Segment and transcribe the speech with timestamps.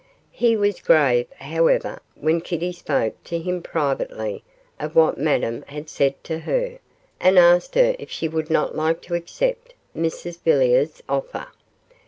[0.31, 4.43] He was grave, however, when Kitty spoke to him privately
[4.79, 6.79] of what Madame had said to her,
[7.19, 11.49] and asked her if she would not like to accept Mrs Villiers' offer.